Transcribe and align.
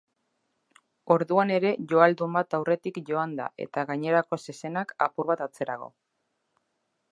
Orduan 1.15 1.53
ere 1.57 1.73
joaldun 1.91 2.33
bat 2.39 2.57
aurretik 2.59 2.97
joan 3.11 3.37
da 3.41 3.49
eta 3.67 3.85
gainerako 3.93 4.41
zezenak 4.47 4.95
apur 5.09 5.33
bat 5.33 5.47
atzerago. 5.49 5.93